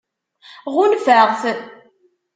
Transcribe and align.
Ɣunfaɣ-t. 0.73 1.43